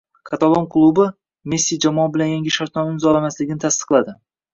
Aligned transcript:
Katalon 0.27 0.63
klubi 0.75 1.03
Messi 1.53 1.77
jamoa 1.85 2.05
bilan 2.15 2.31
yangi 2.31 2.53
shartnoma 2.55 2.95
imzolamasligini 2.95 3.65
tasdiqladi 3.67 4.17